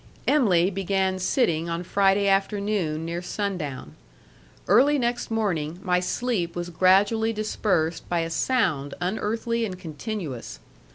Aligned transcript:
Em'ly 0.27 0.71
began 0.71 1.19
sitting 1.19 1.69
on 1.69 1.83
Friday 1.83 2.27
afternoon 2.27 3.05
near 3.05 3.21
sundown. 3.21 3.93
Early 4.67 4.97
next 4.97 5.29
morning 5.29 5.79
my 5.83 5.99
sleep 5.99 6.55
was 6.55 6.71
gradually 6.71 7.31
dispersed 7.33 8.09
by 8.09 8.21
a 8.21 8.31
sound 8.31 8.95
unearthly 8.99 9.63
and 9.63 9.77
continuous. 9.77 10.57